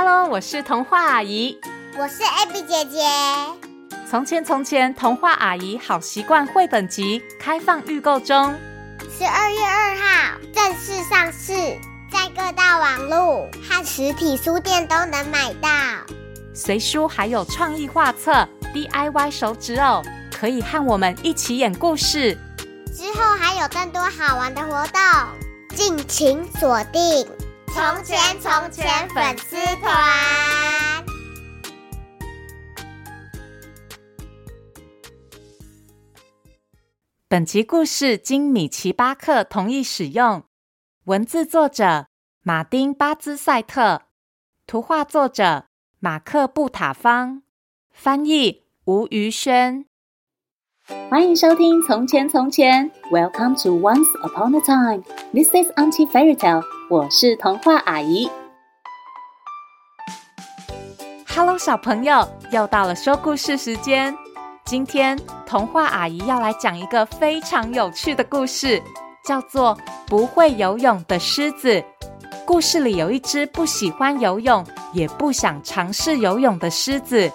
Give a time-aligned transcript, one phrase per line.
[0.00, 1.58] Hello，我是童话阿姨，
[1.98, 3.04] 我是 Abby 姐姐。
[4.08, 8.54] 从前从前，童话阿姨好习惯绘本集开放预购中，
[9.10, 11.52] 十二月二号正式上市，
[12.12, 15.68] 在各大网络和实体书店都能买到。
[16.54, 22.38] 随书还有创意画册、DIY 手指偶，可以和我们一起演故事。
[22.94, 25.02] 之后还有更多好玩的活动，
[25.74, 27.26] 敬请锁定。
[27.78, 31.04] 从前从前粉丝团。
[37.28, 40.42] 本集故事经米奇巴克同意使用，
[41.04, 42.08] 文字作者
[42.42, 44.02] 马丁巴兹赛特，
[44.66, 45.66] 图画作者
[46.00, 47.44] 马克布塔方，
[47.92, 49.86] 翻译吴瑜轩。
[50.88, 55.02] 欢迎收听《从前从前》，Welcome to Once Upon a Time。
[55.34, 56.62] This is Auntie Fairy Tale。
[56.88, 58.30] 我是童话阿姨。
[61.26, 64.16] Hello，小朋友，又到了说故事时间。
[64.64, 68.82] 今天童话阿姨要来讲一个非常有趣的故事，
[69.26, 71.68] 叫做《不会游泳的狮子》。
[72.46, 74.64] 故事里有一只不喜欢游泳，
[74.94, 77.30] 也不想尝试游泳的狮子。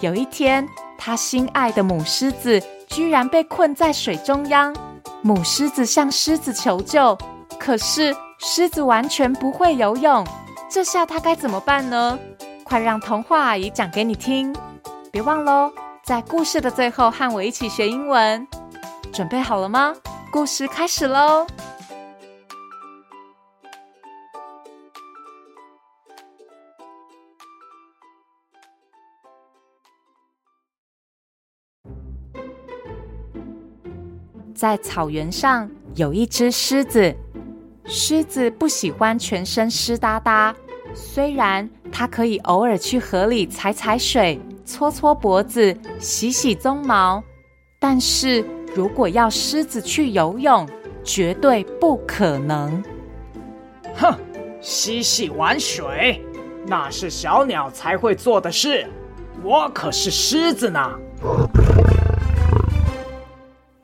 [0.00, 0.66] 有一天，
[0.98, 2.60] 他心爱的母狮子。
[2.90, 4.74] 居然被困在水中央，
[5.22, 7.16] 母狮子向狮子求救，
[7.58, 10.26] 可是狮子完全不会游泳，
[10.70, 12.18] 这下它该怎么办呢？
[12.64, 14.54] 快让童话阿姨讲给你听！
[15.10, 15.72] 别忘喽，
[16.04, 18.46] 在故事的最后和我一起学英文，
[19.12, 19.94] 准备好了吗？
[20.32, 21.46] 故事开始喽！
[34.60, 37.16] 在草原上有一只狮子，
[37.86, 40.54] 狮子不喜欢全身湿哒哒。
[40.92, 47.24] 虽然它可以偶尔去河里踩踩水、搓搓脖子、洗洗鬃毛，
[47.78, 48.44] 但是
[48.74, 50.68] 如果要狮子去游泳，
[51.02, 52.84] 绝对不可能。
[53.94, 54.14] 哼，
[54.60, 56.22] 嬉戏玩水，
[56.66, 58.86] 那是小鸟才会做的事，
[59.42, 61.00] 我可是狮子呢。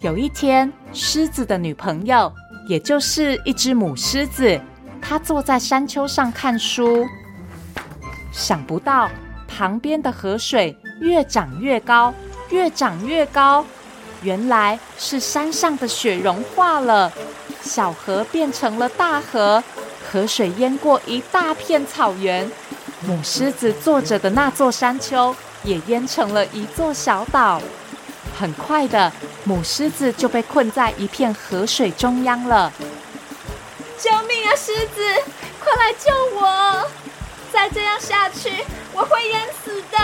[0.06, 2.32] 有一天，狮子的女朋友，
[2.68, 4.60] 也就是一只母狮子，
[5.02, 7.04] 她坐在山丘上看书。
[8.30, 9.10] 想不到，
[9.48, 12.14] 旁边的河水越涨越高，
[12.50, 13.66] 越涨越高。
[14.22, 17.12] 原来是山上的雪融化了，
[17.60, 19.60] 小河变成了大河，
[20.08, 22.48] 河水淹过一大片草原。
[23.04, 25.34] 母狮子坐着的那座山丘，
[25.64, 27.60] 也淹成了一座小岛。
[28.38, 29.10] 很快的，
[29.46, 32.72] 母狮子就被困在一片河水中央了。
[33.96, 35.00] 救命啊，狮子！
[35.60, 36.86] 快来救我！
[37.52, 38.50] 再这样下去，
[38.92, 39.98] 我会淹死的。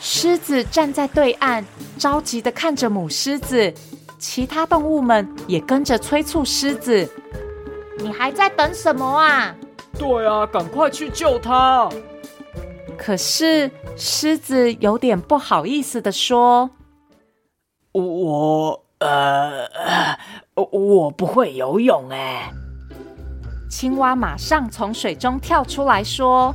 [0.00, 1.62] 狮子站在对岸，
[1.98, 3.72] 着急的看着母狮子。
[4.18, 7.08] 其他动物们也跟着催促狮子
[7.98, 9.54] ：“你还在等什么啊
[9.96, 11.88] ？”“对啊，赶快去救它！”
[12.98, 16.68] 可是狮子有点不好意思的说
[18.18, 19.68] ：“我呃，
[20.54, 22.50] 我不会游泳哎。”
[23.70, 26.54] 青蛙马上从水中跳出来说：“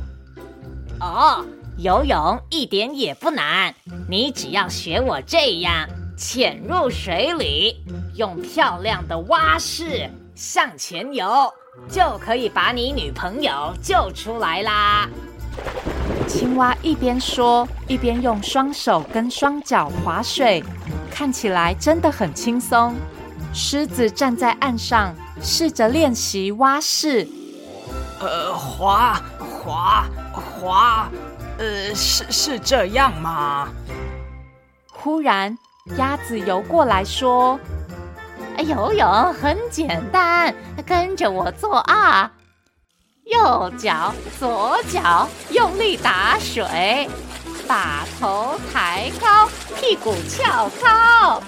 [1.00, 1.44] 哦，
[1.78, 3.74] 游泳一点也不难，
[4.08, 5.88] 你只要学我这样，
[6.18, 7.76] 潜入水里，
[8.14, 11.50] 用漂亮的蛙式向前游，
[11.88, 15.08] 就可以把你女朋友救出来啦。”
[16.26, 20.64] 青蛙一边说，一边用双手跟双脚划水，
[21.14, 22.92] 看起来真的很轻松。
[23.52, 27.28] 狮子站在岸上，试着练习蛙式。
[28.18, 31.08] 呃，滑滑滑，
[31.58, 33.68] 呃，是是这样吗？
[34.90, 35.56] 忽然，
[35.98, 37.60] 鸭子游过来说
[38.66, 40.52] ：“游泳很简单，
[40.84, 42.32] 跟着我做啊。”
[43.24, 47.08] 右脚、左脚用力打水，
[47.66, 51.42] 把头抬高，屁股翘高。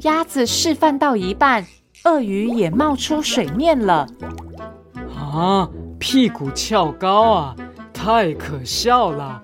[0.00, 1.66] 鸭子示范到一半，
[2.04, 4.06] 鳄鱼也冒出水面了。
[5.16, 5.68] 啊，
[5.98, 7.56] 屁股翘高啊，
[7.92, 9.42] 太可笑了！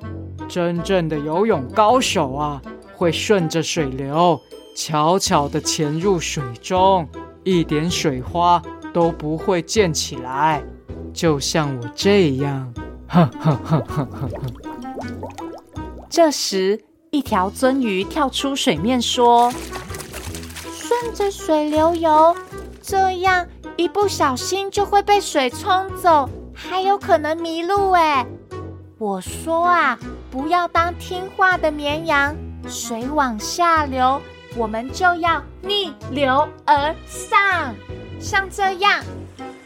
[0.49, 2.61] 真正的游泳高手啊，
[2.95, 4.41] 会顺着水流，
[4.75, 7.09] 悄悄的潜入水中，
[7.45, 8.61] 一点水花
[8.93, 10.63] 都不会溅起来。
[11.13, 12.73] 就像我这样，
[13.09, 14.68] 哼哼哼哼哼哼。
[16.11, 19.53] 这时，一条鳟鱼跳出水面说
[20.73, 22.35] ：“顺着水流游，
[22.83, 23.47] 这样
[23.77, 28.27] 一不小心就会被水冲走，还有可能迷路哎。
[28.99, 29.99] 我说啊，
[30.31, 32.35] 不要当听话的绵羊，
[32.67, 34.21] 水往下流，
[34.57, 37.75] 我们就要逆流而上，
[38.19, 39.05] 像这样，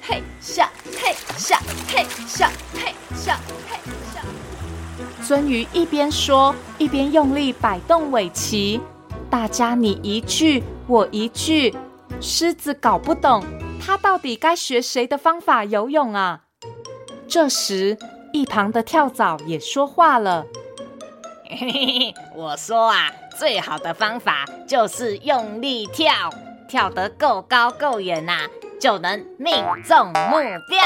[0.02, 0.66] 嘿咻
[1.00, 1.56] 嘿咻
[1.88, 3.34] 嘿咻嘿咻
[3.70, 3.78] 嘿
[5.22, 5.46] 鳟。
[5.46, 8.80] 鱼一边说，一边用力摆动尾鳍。
[9.30, 11.74] 大家你一句我一句，
[12.20, 13.42] 狮子搞不懂，
[13.80, 16.42] 它到底该学谁的方法游泳啊？
[17.26, 17.96] 这时，
[18.32, 20.44] 一旁的跳蚤也说话了
[21.48, 26.12] ：“嘿嘿嘿，我说啊，最好的方法就是用力跳，
[26.68, 28.48] 跳得够高够远呐，
[28.78, 29.54] 就能命
[29.84, 30.36] 中目
[30.68, 30.78] 标。”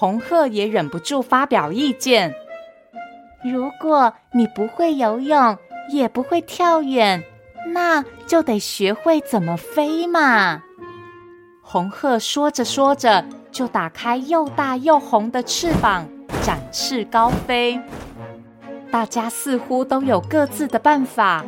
[0.00, 2.32] 红鹤也忍不住发表意见
[3.42, 5.58] ：“如果你不会游泳，
[5.90, 7.24] 也不会跳远，
[7.74, 10.62] 那就得学会怎么飞嘛。
[11.64, 16.06] 红鹤说着说着，就打开又大又红的翅膀，
[16.44, 17.80] 展翅高飞。
[18.92, 21.44] 大家似乎都有各自的办法，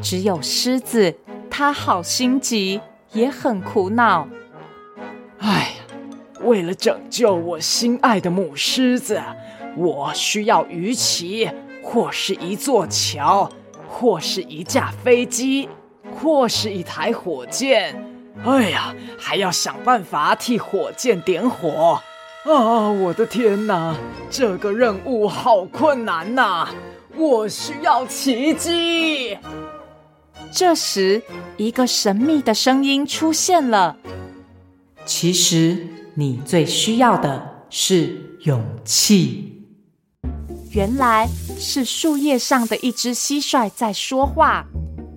[0.00, 1.14] 只有狮子，
[1.48, 2.80] 它好心急，
[3.12, 4.26] 也很苦恼。
[5.38, 5.71] 哎呀，
[6.52, 9.18] 为了拯救我心爱的母狮子，
[9.74, 11.50] 我需要鱼鳍，
[11.82, 13.50] 或是一座桥。
[13.94, 15.68] 或是一架飞机，
[16.16, 17.94] 或是一台火箭。
[18.42, 22.00] 哎呀，还要想办法替火箭点火。
[22.44, 23.94] 啊，我的天哪，
[24.30, 26.68] 这个任务好困难呐！
[27.16, 29.36] 我需要奇迹。
[30.50, 31.22] 这时，
[31.58, 33.98] 一个神秘的声音出现了。
[35.04, 39.64] 其实，你最需要的是勇气。
[40.72, 41.26] 原来
[41.58, 44.66] 是树叶上的一只蟋蟀在说话。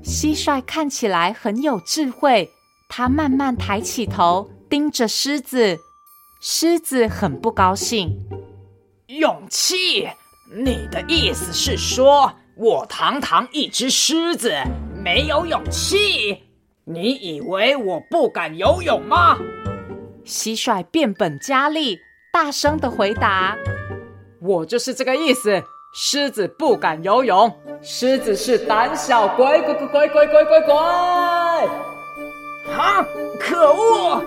[0.04, 2.50] 蟋蟀看起来很有智慧，
[2.88, 5.78] 它慢慢抬起头，盯着狮子。
[6.40, 8.18] 狮子很不高兴。
[9.08, 10.08] 勇气？
[10.56, 14.54] 你的意思是说我堂堂一只狮子
[15.04, 16.44] 没有勇气？
[16.86, 19.38] 你以为我不敢游泳吗？
[20.26, 22.00] 蟋蟀变本加厉，
[22.34, 23.56] 大声的回答。
[24.42, 25.64] 我就是这个意思。
[25.98, 30.74] 狮子不敢游泳，狮子是胆小鬼，鬼鬼鬼鬼鬼鬼鬼！
[32.74, 33.06] 啊！
[33.40, 34.22] 可恶！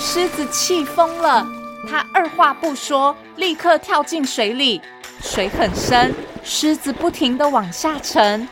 [0.00, 1.46] 狮子气疯了，
[1.88, 4.80] 他二话不说，立刻跳进水里。
[5.20, 6.12] 水很深，
[6.42, 8.48] 狮子不停的往下沉。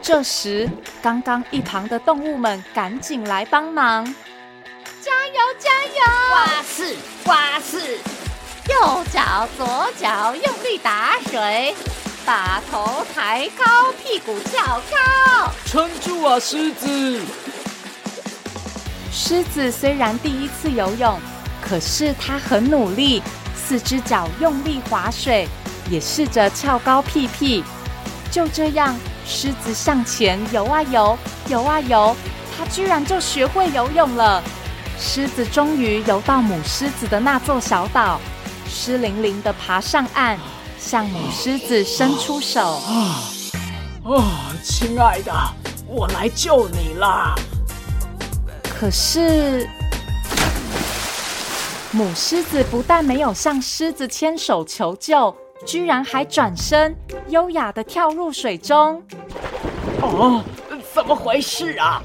[0.00, 0.66] 这时，
[1.02, 4.14] 刚刚一旁的动物们赶紧来帮忙，
[6.32, 7.98] 蛙式，蛙式。
[8.68, 11.74] 右脚、左脚用力打水，
[12.24, 17.20] 把头抬高，屁股翘高，撑住啊，狮子！
[19.12, 21.18] 狮子虽然第一次游泳，
[21.62, 23.22] 可是它很努力，
[23.56, 25.48] 四只脚用力划水，
[25.88, 27.64] 也试着翘高屁屁。
[28.30, 31.16] 就这样，狮子向前游啊游，
[31.48, 32.14] 游啊游，
[32.58, 34.42] 它居然就学会游泳了。
[34.98, 38.20] 狮子终于游到母狮子的那座小岛。
[38.68, 40.36] 湿淋淋的爬上岸，
[40.78, 42.60] 向母狮子伸出手。
[42.60, 43.22] 啊，
[44.04, 45.32] 啊，亲爱的，
[45.86, 47.34] 我来救你啦。
[48.78, 49.68] 可是，
[51.92, 56.94] 母狮子不但没有向狮子牵手求救，居然还转身，
[57.28, 59.02] 优雅地跳入水中。
[60.02, 60.42] 哦，
[60.92, 62.02] 怎么回事啊？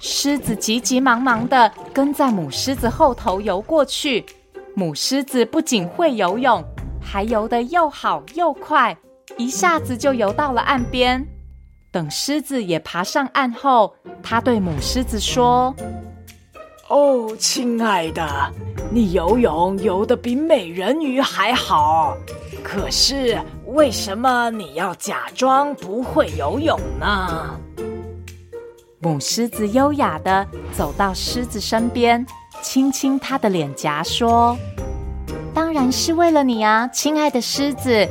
[0.00, 4.24] 狮子急急忙忙地跟在母狮子后头游过去。
[4.74, 6.62] 母狮子不仅会游泳，
[7.00, 8.96] 还游得又好又快，
[9.36, 11.26] 一下子就游到了岸边。
[11.90, 15.74] 等狮子也爬上岸后，它对母狮子说
[16.88, 18.52] ：“哦，亲爱的，
[18.92, 22.16] 你游泳游得比美人鱼还好。
[22.62, 23.36] 可是
[23.66, 27.58] 为什么你要假装不会游泳呢？”
[29.00, 32.26] 母狮子优雅地走到狮子身边。
[32.60, 34.58] 亲亲它的脸颊，说
[35.54, 38.08] ：“当然是为了你啊，亲爱的狮子！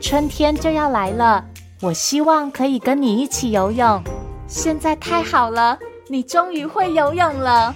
[0.00, 1.44] 春天就要来了，
[1.80, 4.02] 我希望可以跟你一起游泳。
[4.48, 5.78] 现在太好了，
[6.08, 7.72] 你终于会游泳了。”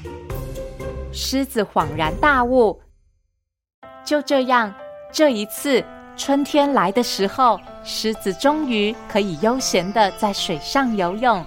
[1.13, 2.81] 狮子恍然大悟。
[4.05, 4.75] 就这样，
[5.13, 5.85] 这一次
[6.17, 11.47] 春天来的时候，狮子终于可以悠闲地在水上游泳。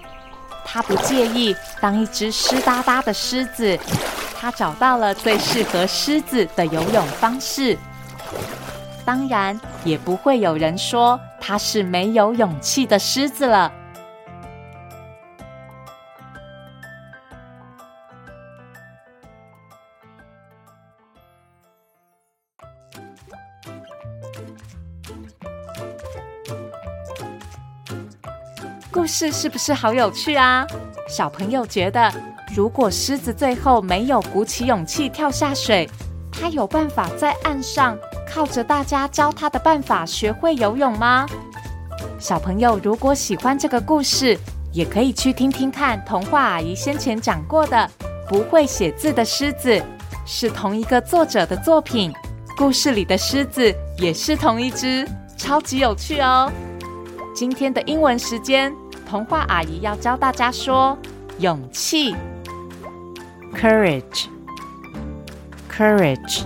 [0.65, 3.77] 他不介意当一只湿哒哒的狮子。
[4.39, 7.77] 他找到了最适合狮子的游泳方式，
[9.05, 13.71] 当然也不会有人说他是没有勇气的狮子了。
[29.13, 30.65] 事是不是好有趣啊？
[31.07, 32.11] 小朋友觉得，
[32.55, 35.87] 如果狮子最后没有鼓起勇气跳下水，
[36.31, 37.95] 它有办法在岸上
[38.27, 41.27] 靠着大家教它的办法学会游泳吗？
[42.17, 44.35] 小朋友如果喜欢这个故事，
[44.71, 47.77] 也可以去听听看童话阿姨先前讲过的
[48.27, 49.69] 《不会写字的狮子》，
[50.25, 52.11] 是同一个作者的作品。
[52.57, 56.51] 故事里的狮子也是同一只，超级有趣哦。
[57.35, 58.73] 今天的英文时间，
[59.13, 60.97] 童话阿姨要教大家说
[61.37, 62.15] “勇气
[63.53, 66.45] ”（courage），courage。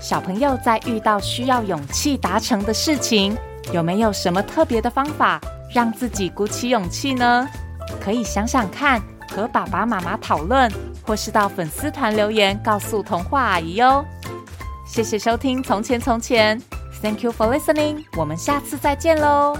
[0.00, 3.38] 小朋友在遇到需要勇气达成的事情，
[3.72, 5.40] 有没有什么特别的方法
[5.72, 7.48] 让自己鼓起勇气呢？
[8.00, 10.68] 可以想想看，和爸爸妈妈讨论，
[11.06, 14.04] 或是到粉丝团留言告诉童话阿姨哦。
[14.84, 16.60] 谢谢收听《从前从前》
[17.00, 19.56] ，Thank you for listening，我们下次再见喽。